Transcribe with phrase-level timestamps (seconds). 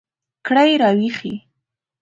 [0.47, 1.35] کړئ را ویښې